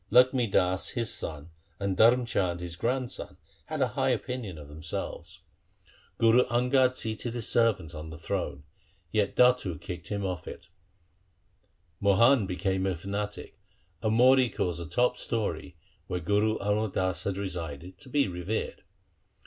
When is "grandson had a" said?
2.75-3.89